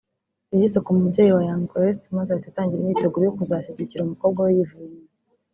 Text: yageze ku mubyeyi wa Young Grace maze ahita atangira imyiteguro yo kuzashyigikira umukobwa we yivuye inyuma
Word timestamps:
yageze 0.51 0.77
ku 0.85 0.91
mubyeyi 0.97 1.31
wa 1.35 1.43
Young 1.47 1.65
Grace 1.71 2.03
maze 2.15 2.29
ahita 2.31 2.47
atangira 2.49 2.79
imyiteguro 2.81 3.23
yo 3.25 3.33
kuzashyigikira 3.37 4.01
umukobwa 4.05 4.39
we 4.45 4.51
yivuye 4.57 4.85
inyuma 4.87 5.07